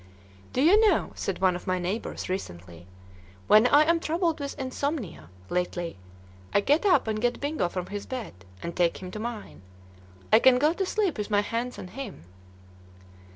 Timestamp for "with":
4.39-4.57, 11.19-11.29